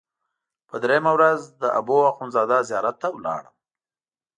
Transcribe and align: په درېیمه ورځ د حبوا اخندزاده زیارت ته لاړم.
په 0.69 0.75
درېیمه 0.83 1.11
ورځ 1.15 1.39
د 1.61 1.63
حبوا 1.75 1.99
اخندزاده 2.11 2.57
زیارت 2.69 2.95
ته 3.01 3.07
لاړم. 3.25 3.55